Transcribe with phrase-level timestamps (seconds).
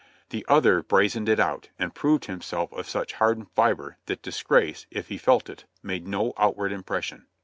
[0.31, 5.09] The other brazened it out, and proved himself of such hardened fibre that disgrace, if
[5.09, 7.27] he felt it, made no outward impression.